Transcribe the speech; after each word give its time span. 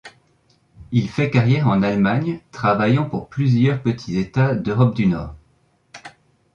Il 0.91 1.09
fait 1.11 1.29
carrière 1.29 1.67
en 1.67 1.83
Allemagne, 1.83 2.39
travaillant 2.51 3.07
pour 3.07 3.29
plusieurs 3.29 3.83
petits 3.83 4.17
états 4.17 4.55
d’Europe 4.55 4.95
du 4.95 5.05
nord. 5.05 5.35